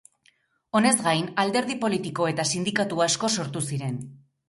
[0.79, 4.05] Honez gain, alderdi politiko eta sindikatu asko sortu ziren.